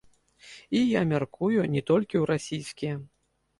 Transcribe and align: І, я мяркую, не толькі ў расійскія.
І, 0.45 0.79
я 0.91 1.01
мяркую, 1.11 1.51
не 1.75 1.85
толькі 1.91 2.15
ў 2.23 2.33
расійскія. 2.35 2.93